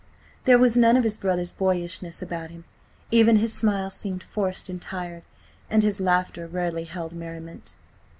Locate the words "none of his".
0.75-1.15